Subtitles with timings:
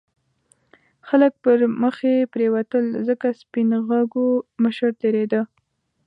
[1.07, 4.27] خلک پرمخې پرېوتل ځکه سپین غوږو
[4.63, 5.41] مشر تېرېده.